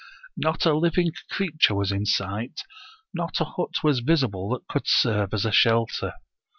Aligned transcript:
Not 0.35 0.65
a 0.65 0.73
living 0.75 1.11
creature 1.29 1.75
was 1.75 1.91
in 1.91 2.07
sight; 2.07 2.61
not 3.13 3.39
a 3.39 3.45
hut 3.45 3.83
was 3.83 3.99
visible 3.99 4.49
that 4.49 4.67
could 4.67 4.87
serve 4.87 5.31
as 5.31 5.45
a 5.45 5.51
shelter. 5.51 6.13